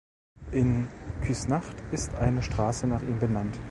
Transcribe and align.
In 0.51 0.87
Küsnacht 1.23 1.75
ist 1.91 2.15
eine 2.15 2.41
Strasse 2.41 2.87
nach 2.87 3.03
ihm 3.03 3.19
benannt. 3.19 3.59